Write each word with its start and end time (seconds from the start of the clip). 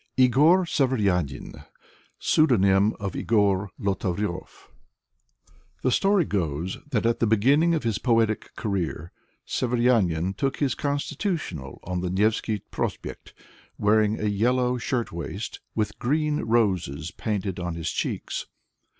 Igor 0.17 0.65
Severyanin 0.65 1.63
(Pseud, 2.19 2.65
of 2.99 3.15
Igor 3.15 3.69
Lotarev) 3.79 4.69
The 5.83 5.91
story 5.91 6.25
goes 6.25 6.79
that 6.89 7.05
at 7.05 7.19
the 7.19 7.27
beginning 7.27 7.75
of 7.75 7.83
his 7.83 7.99
poetic 7.99 8.49
career 8.55 9.11
Severyanin 9.45 10.35
took 10.35 10.57
his 10.57 10.73
constitutional 10.73 11.79
on 11.83 12.01
the 12.01 12.09
Nevsky 12.09 12.63
Prospekt 12.71 13.35
wear 13.77 14.01
ing 14.01 14.19
a 14.19 14.25
yellow 14.25 14.79
shirtwaist, 14.79 15.59
with 15.75 15.99
green 15.99 16.39
roses 16.45 17.11
painted 17.11 17.59
on 17.59 17.75
his 17.75 17.91
cheeks. 17.91 18.47